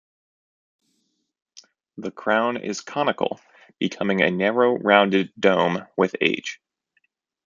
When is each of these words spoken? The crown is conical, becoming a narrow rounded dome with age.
The 1.97 2.09
crown 2.09 2.57
is 2.57 2.81
conical, 2.81 3.39
becoming 3.77 4.23
a 4.23 4.31
narrow 4.31 4.75
rounded 4.75 5.31
dome 5.39 5.85
with 5.95 6.15
age. 6.21 6.59